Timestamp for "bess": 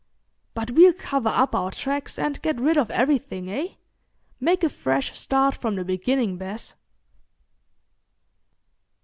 6.37-6.73